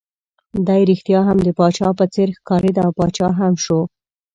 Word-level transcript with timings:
دی 0.67 0.81
ريښتیا 0.89 1.19
هم 1.27 1.37
د 1.43 1.49
پاچا 1.59 1.89
په 1.99 2.05
څېر 2.13 2.29
ښکارېد، 2.37 2.75
او 2.85 2.89
پاچا 2.97 3.27
هم 3.39 3.53
شو. 3.63 3.79